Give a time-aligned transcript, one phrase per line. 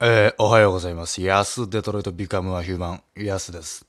[0.00, 1.20] えー、おはようございます。
[1.22, 3.84] ヤスデトロイトビカムアヒューマン、ヤスです。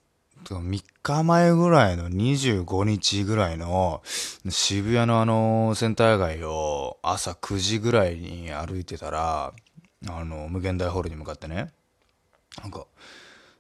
[0.45, 4.01] 3日前ぐらいの25日ぐらいの
[4.49, 9.53] 渋谷のあのセンター街を朝9時ぐらいに歩いてたら、
[10.07, 11.67] あの無限大ホールに向かってね、
[12.59, 12.87] なんか、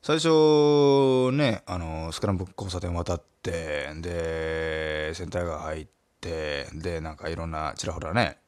[0.01, 5.87] 最初ね、あの、スクランブル交差点渡って、で、センター街入っ
[6.19, 8.39] て、で、なんかいろんなちらほらね、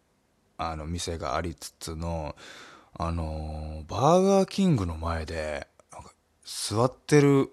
[0.57, 2.35] あの店がありつつの
[2.97, 5.67] あのバーガーキングの前で
[6.43, 7.49] 座ってる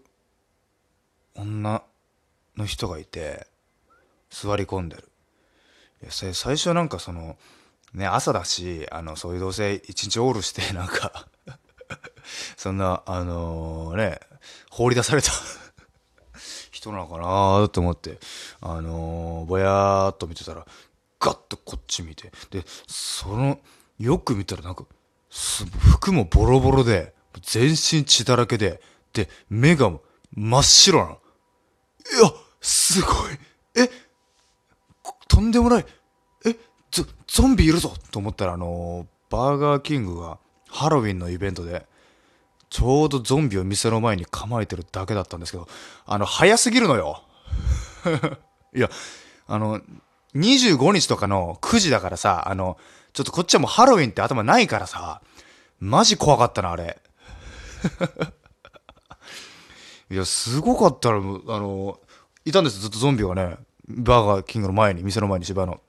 [1.35, 1.83] 女
[2.57, 3.47] の人がいて
[4.31, 5.09] 座り込んでる。
[6.03, 7.37] いや最初なんかその
[7.93, 11.27] ね朝だしあのそういうどうせ一日オールして なんか
[12.57, 14.21] そんなあのね
[14.71, 15.33] 放り出された
[16.71, 18.19] 人なのかなと思って
[18.61, 20.67] あのぼやーっと見てたら
[21.19, 23.61] ガッとこっち見てでその
[23.99, 24.85] よく見たらなんか
[25.31, 28.81] 服もボロボロで全身血だらけで
[29.13, 29.93] で目が
[30.35, 31.11] 真っ白なの。
[32.21, 33.15] いやすごい。
[33.77, 33.91] え
[35.29, 35.87] とんでもない。
[36.47, 36.57] え
[36.91, 37.93] ゾゾンビいるぞ。
[38.11, 41.87] と思ったらあのバーガーキングがハロウィンのイベントで
[42.71, 45.69] ちょうどゾンビを店の前に構えてるだけだったんですけど
[46.07, 47.23] あの早すぎるのよ。
[48.75, 48.91] いや
[49.47, 49.81] あの
[50.35, 52.77] 25日とかの9時だからさ、あの、
[53.19, 55.21] ちょっとこっちはもうハロウィンって頭ないからさ、
[55.81, 57.01] マジ怖かったな、あれ。
[60.09, 61.99] いや、すごかったら、あの、
[62.45, 63.57] いたんですずっとゾンビがね、
[63.89, 65.73] バーガーキングの前に、店の前に芝の。
[65.73, 65.83] だか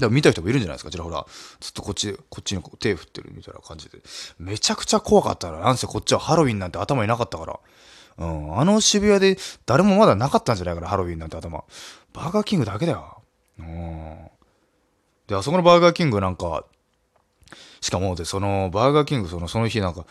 [0.00, 1.24] ら見た人もいるんじゃないですか、ちらほら。
[1.58, 4.02] ずっとこっち、こっちにこう手振ってるみたいな感じで。
[4.38, 5.60] めちゃくちゃ怖かったな。
[5.60, 7.58] なんせこっちはハロウィンなんて頭になかったから。
[8.18, 11.64] うん、あの渋谷で誰もまだなかったんじゃないかな、ハロウィンなんて頭。
[12.12, 13.22] バーガーキングだけだよ。
[13.58, 14.30] うん
[15.28, 16.64] で、あそこのバーガーキングなんか、
[17.80, 20.04] しかもで、そのバーガーキングそのその日なんか、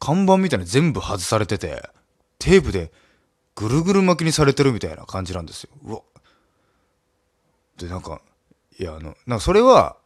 [0.00, 1.88] 看板みたいに全部外されてて、
[2.38, 2.90] テープで
[3.54, 5.70] ぐるぐる巻きにされてるみたいな感じなんですよ。
[5.84, 6.00] うわ。
[7.76, 8.20] で、なんか、
[8.78, 9.96] いや、あの、なんかそれは、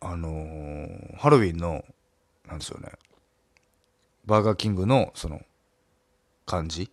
[0.00, 1.84] あのーハロウィンの、
[2.46, 2.90] なんですよね、
[4.26, 5.40] バーガーキングの、その、
[6.46, 6.90] 感じ？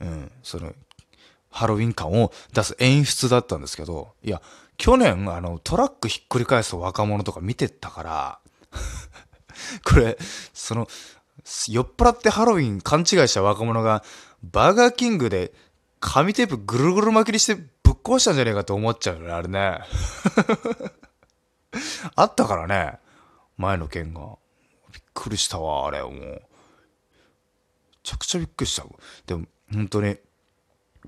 [0.00, 0.72] うん、その、
[1.52, 4.42] ハロウィン感を出す演出だったんですけど、いや、
[4.78, 8.38] 去年、あの、トラックひっくり返す若者とか見てたから、
[9.84, 10.18] これ、
[10.52, 10.88] その、
[11.68, 14.02] 酔っ払ってハロウィン勘違いした若者が、
[14.42, 15.52] バーガーキングで
[16.00, 19.78] 紙テープぐるぐる巻きにしてぶっ壊したんじゃねえかって思っちゃうよね、あれね。
[22.16, 22.98] あったからね、
[23.56, 24.36] 前の件が。
[24.92, 26.12] びっくりしたわ、あれ、もう。
[26.12, 26.42] め
[28.02, 28.84] ちゃくちゃびっくりした。
[29.26, 30.16] でも、本当に、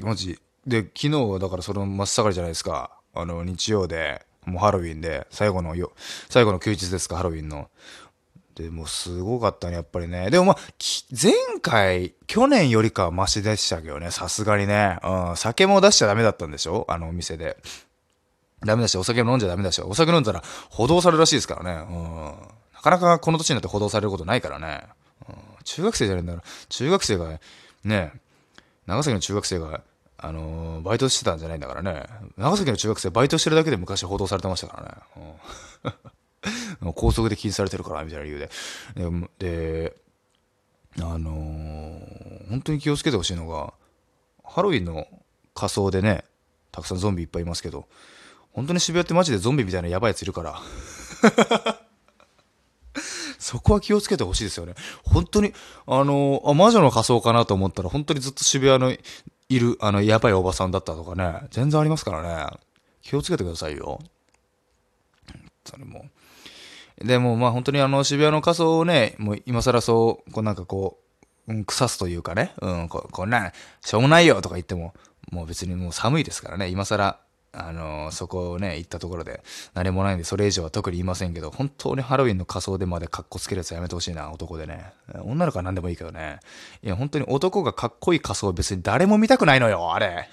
[0.00, 0.38] マジ。
[0.66, 2.90] で、昨日はだからその真っ盛りじゃないですか。
[3.14, 5.92] あの、日曜で、もうハロウィンで、最後のよ、
[6.28, 7.68] 最後の休日ですか、ハロウィンの。
[8.54, 10.30] で、もすごかったね、やっぱりね。
[10.30, 10.56] でもまあ、
[11.10, 14.98] 前回、去年よりかはマシでしたけどね、さすがにね。
[15.02, 16.86] うん、酒も出しちゃダメだったんでしょ？
[16.88, 17.56] あのお店で。
[18.64, 21.72] ダメだし、お酒も飲んじゃダメだし、お酒飲んだら補導されるらしいですからね。
[21.90, 22.24] うん。
[22.74, 24.84] なかなかこの年になって補導されることないからね。
[25.28, 25.34] うん、
[25.64, 27.40] 中学生じゃないんだから、中学生が、
[27.82, 28.12] ね、
[28.86, 29.82] 長崎の中学生が、
[30.18, 32.06] あのーバイトしてたんじゃないんだからね。
[32.36, 35.22] 長崎の中学生バイトしてるだけで昔報道されてましたから
[35.92, 36.02] ね。
[36.82, 38.50] うん、 高速で禁止されてるから、みたいな理由で。
[39.38, 39.96] で、
[41.00, 43.72] あのー本当に気をつけてほしいのが、
[44.44, 45.08] ハロウィンの
[45.54, 46.24] 仮装でね、
[46.70, 47.86] たくさんゾンビいっぱいいますけど、
[48.52, 50.60] 本当に渋谷ってマジでゾンビみたいなやばいやついるから。
[53.44, 54.72] そこは気をつけてほしいですよね。
[55.04, 55.52] 本当に、
[55.86, 58.90] あのあ、魔女の仮装かなと思ったら、本当にずっと渋谷の
[59.50, 62.46] いる、あの、やばいおばさんだったとかね、全然ありますからね。
[63.02, 64.00] 気をつけてくださいよ。
[65.30, 66.06] 本当にも。
[67.04, 70.98] でも、まあ本当にあの、渋谷の仮装をね、もう今更そう、こうなんかこ
[71.46, 73.52] う、うん、腐すというかね、うん、ここんな、
[73.82, 74.94] しょうもないよとか言っても、
[75.30, 77.18] もう別にもう寒いですからね、今更、
[77.56, 79.42] あのそこをね、行ったところで
[79.74, 84.92] 何もないんで、それ以上は特に言いませんけど、本当にハロウィンの仮装でまで格好つけるやつやめてほしいな、男でね。
[85.24, 86.40] 女の子は何でもいいけどね。
[86.82, 90.28] いや、本当に男がかっこいい仮装別に誰も見たくないのよ、あれ。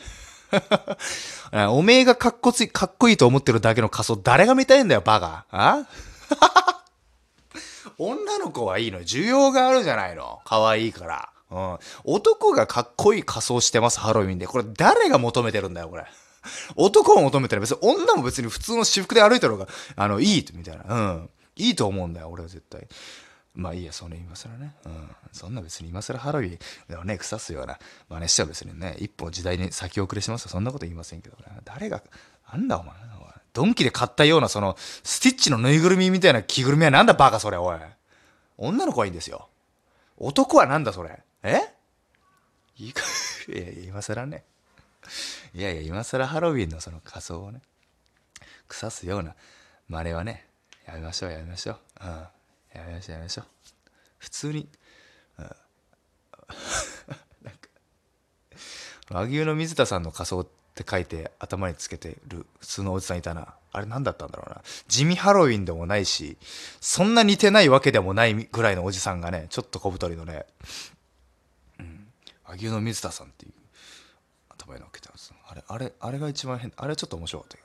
[1.70, 5.46] おめえがかっこつい、かっこいいと思ってるだけの仮装誰が見たいんだよ、バカ。
[5.52, 5.86] あ？
[7.98, 11.30] 女の子はいいの需要があるじゃないの可愛いから。
[11.52, 11.78] うん。
[12.04, 14.48] 男がかっこいい仮装してます、ハロウィンで。
[14.48, 16.06] これ誰が求めてるんだよ、これ。
[16.76, 17.62] 男を求めてる。
[17.62, 20.84] 別に女も別に普通の私服で歩いてる方が、あの、いい、みたいな。
[20.88, 21.30] うん。
[21.56, 22.88] いいと思うんだよ、俺は絶対。
[23.54, 24.76] まあいいや、その今更ね。
[24.86, 25.16] うん。
[25.34, 27.78] そんな別に今更ハロウィンでもね、腐すような
[28.10, 30.50] 真似しちゃ別にね、一歩時代に先送りしますよ。
[30.50, 31.44] そんなこと言いませんけどね。
[31.66, 32.02] 誰が、
[32.52, 32.96] なんだお前。
[32.96, 33.02] おい
[33.54, 37.80] ドンキで買ったようなその、スティッチのぬいぐるみみたいな着ぐるみはなんだバカそれ、おい。
[38.58, 39.50] 女の子はいいんですよ。
[40.18, 41.60] 男はなんだそれえ？
[42.78, 43.02] いいか、
[43.50, 44.46] いや、今更ね。
[45.54, 47.62] いやいや、今更ハロウィンのその仮装をね、
[48.68, 49.36] 腐すような
[49.90, 50.48] 真似はね、
[50.88, 51.78] やめましょう、やめましょう。
[52.02, 52.10] うん。
[52.10, 53.46] やめましょう、やめましょう。
[54.18, 54.70] 普通に、
[55.38, 55.46] うん。
[57.44, 57.70] なんか、
[59.10, 63.56] 和牛の水田さんの仮装って書いて頭につけてる普通のおじさんいたな。
[63.74, 64.62] あれ何だったんだろうな。
[64.88, 66.38] 地味ハロウィンでもないし、
[66.80, 70.46] そんな似てないわけでもないぐらいのおじさんがね、ちょっと小太りのね、
[71.80, 72.08] うん、
[72.46, 73.54] 和牛の水田さんっていう
[74.62, 75.34] 頭に乗っけてます。
[75.48, 77.64] あれ、あれ、あれが一番変、あれはちょっと面白かったけ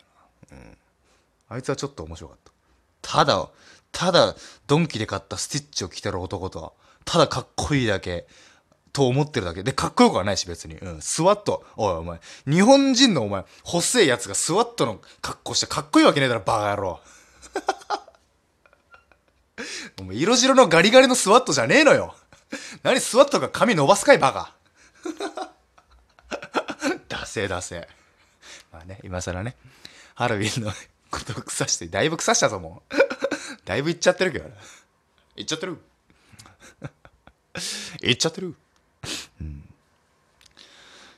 [0.50, 0.62] どな。
[0.62, 0.78] うん。
[1.48, 2.52] あいつはちょっと面白かった。
[3.02, 3.48] ただ、
[3.92, 4.34] ただ、
[4.66, 8.26] ドンキで買ったスティッチを着てる男と、ただかっこいいだけ、
[8.92, 9.62] と思ってるだけ。
[9.62, 10.76] で、かっこよくはないし、別に。
[10.76, 11.02] うん。
[11.02, 11.64] スワット。
[11.76, 12.18] おい、お前。
[12.46, 17.00] 日本人のお前、細いやつがスワットの格好してかっこいいわけねえだろ、バカ野郎。
[20.00, 22.14] お前、色白のガリガリのスワットじゃねえのよ。
[22.82, 24.54] 何スワットが髪伸ばすかい、バカ。
[27.36, 27.88] ダセダセ。
[28.72, 29.56] まあね、今更ね、
[30.14, 30.72] ハロウィンの
[31.10, 32.94] ことを腐して、だいぶ腐したぞ、もう。
[33.64, 34.54] だいぶいっちゃってるけどね。
[35.36, 35.78] いっちゃってる。
[38.02, 38.54] いっちゃってる。
[39.40, 39.68] うん。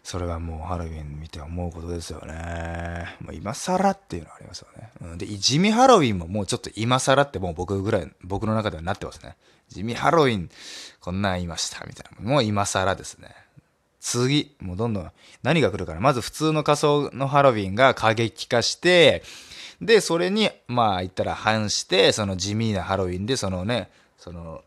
[0.03, 3.17] それはもうハロウィン見て思うことですよね。
[3.21, 4.91] もう今更っていうのはありますよね。
[5.03, 9.37] うん、で、地味ハロウィンももうちょっと今更ってもう僕ぐらい、僕の中ではなってますね。
[9.69, 10.51] 地味ハロウィン、
[11.01, 12.29] こんなん言いましたみたいな。
[12.29, 13.35] もう今更ですね。
[14.01, 15.13] 次、もうどんどん
[15.43, 16.01] 何が来るかな。
[16.01, 19.23] まず普通の仮想のハロウィンが過激化して、
[19.81, 24.63] で、それに、まあ言ったら反して、その地味なハロウィンで、そのね、その、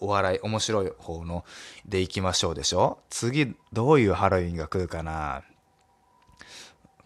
[0.00, 1.44] お笑い、面白い方の
[1.86, 5.42] でいきましょうでしょ次、どういうハロウィンが来るかな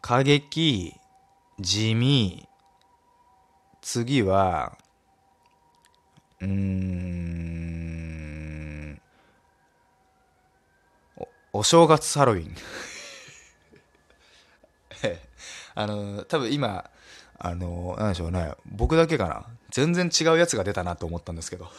[0.00, 0.94] 過激、
[1.60, 2.48] 地味、
[3.82, 4.76] 次は、
[6.40, 7.87] うーん、
[11.58, 12.54] お、正月ハロウィン。
[15.74, 16.88] あの、多分今、
[17.36, 19.44] あの、なんでしょうね、僕だけかな。
[19.70, 21.68] 全然違うやつが出たなと思ったんですけど。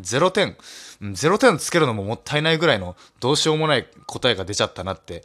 [0.00, 0.56] 0点、
[1.00, 5.24] 0点つけるのももったいないぐらいのどうしようもない答えが出ちゃったなって、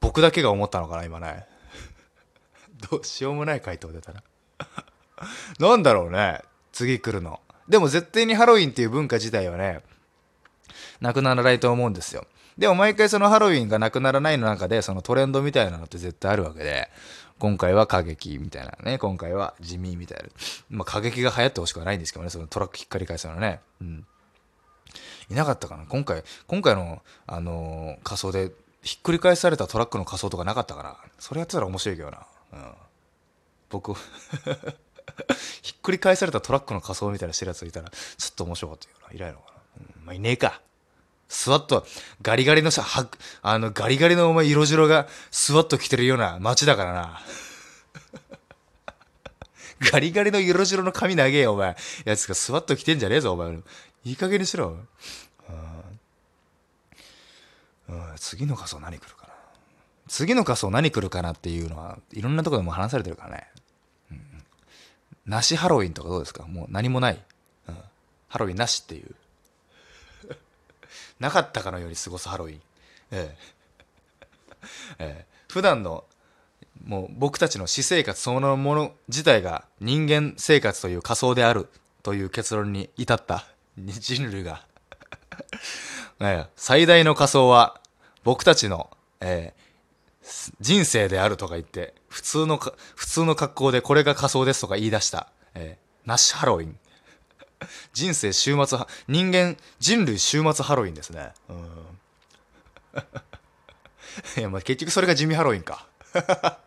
[0.00, 1.46] 僕だけが思ったのかな、今ね。
[2.90, 4.24] どうしようもない回答出たな。
[5.60, 6.42] なんだろうね、
[6.72, 7.40] 次来るの。
[7.68, 9.82] でも絶対にハロウィンっていう文化自体はね、
[11.00, 12.26] なくならないと思うんですよ。
[12.58, 16.90] でも毎回そのハロウィンがなくならないの中で、そのトレンドみたいなのって絶対あるわけで、
[17.38, 20.28] 今回は過激みたいなね、今回は地味みたいな。
[20.70, 23.60] まあ過激が流行ってほしくはないんですけどね、そのトラックひっかり返すのね。
[23.80, 24.06] うん。
[25.30, 28.52] いなかったかな今回、今回の、あのー、仮装で
[28.82, 32.26] ひっくり返されたトラックの仮装とかなかったかなそれやってたら面白いけどな。
[32.52, 32.72] うん。
[33.70, 33.94] 僕
[35.62, 37.96] ひっくり返されたトラックの仮装みたいなしてるやついたら、ちょ
[38.30, 39.14] っと面白かったよな。
[39.14, 39.60] いないのかな。
[39.98, 40.60] うん、まあ、いねえか。
[41.34, 41.86] スワット、
[42.20, 43.08] ガリガリのさ、は、
[43.40, 47.20] あの、ガリガリのお前色白がスワット着てるような街だからな。
[49.90, 51.74] ガリガリの色白の髪長えよ、お前。
[52.04, 53.50] やつがスワット着てんじゃねえぞ、お前。
[54.04, 54.76] いい加減にしろ。
[57.88, 59.32] うん、次の仮装何来るかな。
[60.08, 63.48] 次の仮装何来るかなっていうのは、いろんなとこでも話されてるからね。
[64.10, 64.44] うん、
[65.24, 66.44] なしハロウィンとかどうですか？
[66.44, 67.22] もう何もない。
[67.68, 67.78] うん、
[68.28, 69.14] ハロウィンなしっていう。
[71.22, 72.60] なかったかのように過ごすハロウィン。
[73.12, 73.52] ええ。
[74.98, 76.04] ええ、普段の
[76.84, 81.68] もう僕たちの私生活そのもの自体が人間生活という仮想である
[82.02, 83.46] という結論に至った。
[83.78, 84.66] 人類が。
[86.18, 87.80] ええ、最大の仮想は
[88.24, 96.76] 僕たちの、えー、人生であるとか言って普通の普通の格好でこれが仮想ですとか言い出した、えー、ナッシュハロウィン。
[97.92, 98.78] 人生週末
[99.08, 101.66] 人間人類週末ハロウィンですねうん
[104.38, 105.86] いやまあ結局それが地味ハロウィンか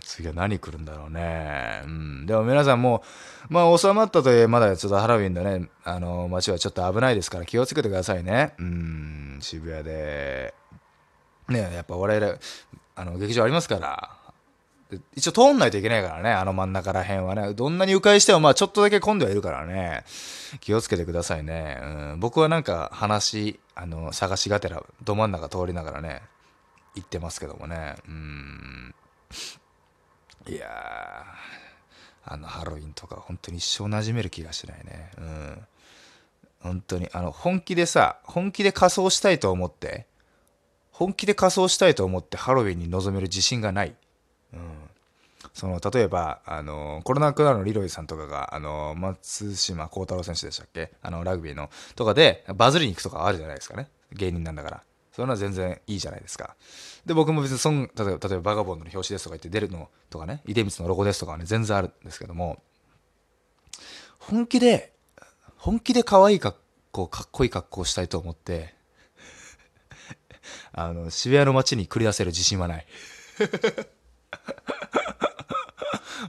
[0.00, 1.82] 次は何来るんだろうね。
[1.84, 2.26] うん。
[2.26, 3.02] でも皆さんも
[3.50, 8.54] う、まあ収まったといえまだちょっとハロウィンでね、あの、街はちょっと危ないですから気をつけてくださいね。
[8.58, 10.54] うん、渋谷で。
[11.48, 12.38] ねやっぱ我々、
[12.94, 14.10] あの、劇場ありますから、
[15.14, 17.54] 一応通んないといけないからね、あの真ん中ら辺はね。
[17.54, 20.04] どんなに迂回しても、まあちょっとだけ混んではいるからね。
[20.60, 21.78] 気をつけてくださいね。
[21.82, 26.22] うん、僕はなんか話、あの、探しがてら、ど真ん中通りながらね、
[26.94, 27.94] 行ってますけどもね。
[28.06, 28.94] うん。
[30.48, 31.24] いや
[32.24, 35.10] あのハロウィンとか本当に一生馴染める気がしないね。
[35.18, 35.66] うん。
[36.60, 40.06] 本当に、あの、本気でさ、本気で仮装したいと思って、
[40.92, 43.96] 本気で仮装したいと思ってハロウィンに臨める自信がない。
[44.52, 44.60] うん。
[45.54, 50.92] その、例えば、あの、コロナクラのリロイさんとかが、あの、松島幸太郎選手でしたっけ？
[51.02, 53.90] あの、ラグビーの、とかで、バズりに行くとかあるじゃないですかね。
[54.12, 54.82] 芸人なんだから。
[55.12, 56.56] そういうのは全然いいじゃないですか。
[57.04, 62.62] で、僕も別にそん、例えば、例えばバガボンドの表紙ですとか言って出るのとかね、出光のロゴですとかはね、全然あるんですけども、
[64.18, 64.94] 本気で、
[65.58, 66.58] 本気で可愛い格
[66.92, 68.74] 好、かっこいい格好をしたいと思って、
[70.72, 72.86] あの、渋谷の街に繰り出せる自信はない。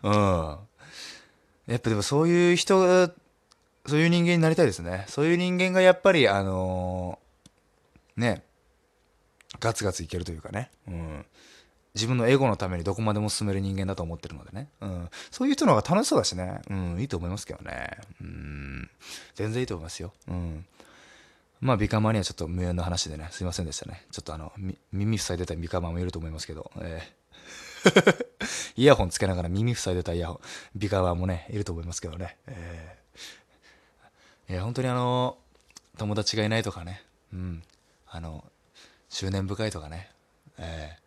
[0.03, 0.57] うん。
[1.67, 3.07] やっぱでもそういう人、
[3.85, 5.05] そういう人間になりたいですね。
[5.07, 8.43] そういう人間がやっぱり、あのー、ね、
[9.59, 10.69] ガツガツいけるというかね。
[10.87, 11.25] うん。
[11.95, 14.67] 自分のエゴのためにどこまでも進める人間だと思ってるのでね。
[14.81, 15.09] うん。
[15.31, 16.61] そういう人の方が楽しそうだしね。
[16.69, 16.99] うん。
[16.99, 17.97] いいと思いますけどね。
[18.19, 18.89] うん。
[19.35, 20.11] 全然いいと思いますよ。
[20.27, 20.65] うん。
[21.61, 24.05] まあ、ビカマにはちょっと無縁の話でね、すいませんでしたね。
[24.11, 24.51] ちょっとあの、
[24.91, 27.23] 耳塞いでたビカマもいると思いますけど、えー
[28.75, 30.39] イヤホンつけながら耳塞いでたイヤホン、
[30.75, 32.37] ビカマもね、いると思いますけどね。
[32.47, 35.37] えー、いや、本当にあの、
[35.97, 37.63] 友達がいないとかね、うん。
[38.07, 38.45] あの、
[39.09, 40.11] 執念深いとかね、
[40.57, 40.97] え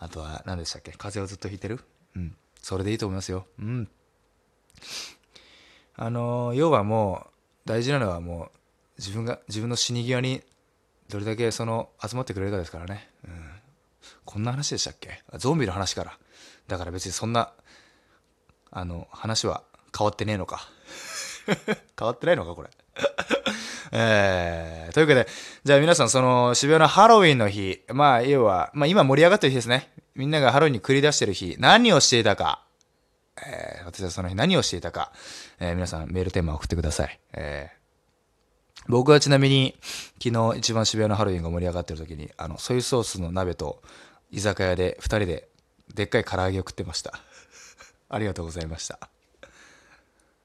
[0.00, 0.92] ー、あとは何でしたっけ？
[0.92, 1.80] 風邪をずっとひいてる？
[2.16, 2.36] うん。
[2.60, 3.46] それでいいと思いますよ。
[3.58, 3.88] うん。
[5.96, 8.50] あの、要はもう、大事なのはもう、
[8.98, 10.42] 自分が、自分の死に際に、
[11.08, 13.10] どれだけその、集まってくれるかですからね。
[13.24, 13.50] うん。
[14.24, 15.22] こんな話でしたっけ？
[15.34, 16.18] ゾンビの話から。
[16.68, 17.52] だから別にそんな、
[18.70, 19.62] あの、話は
[19.96, 20.68] 変わってねえのか。
[21.98, 22.70] 変わってないのかこれ。
[23.92, 25.28] えー、というわけで、
[25.62, 29.90] じゃあ皆さん、その渋谷のハロウィンの日、まあ、要は、まあ今盛り上がってる日ですね。
[30.14, 32.64] みんながハロウィンに繰り出してる日、何をしていたか、
[33.46, 35.12] えー、私はその日何をしていたか、
[35.60, 37.20] えー、皆さんメールテーマ送ってください。
[37.34, 39.76] えー、僕はちなみに、
[40.22, 43.82] 昨日一番渋谷のハロウィンが盛り上がってる時に、あの、ソイソースの鍋と
[44.30, 45.48] 居酒屋で二人で
[45.92, 47.12] でっかい唐揚げを食ってました。
[48.08, 49.10] ありがとうございました。